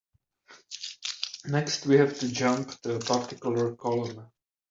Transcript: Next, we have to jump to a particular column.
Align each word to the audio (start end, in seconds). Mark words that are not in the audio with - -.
Next, 1.45 1.85
we 1.85 1.97
have 1.97 2.17
to 2.21 2.27
jump 2.31 2.71
to 2.81 2.95
a 2.95 2.99
particular 2.99 3.75
column. 3.75 4.31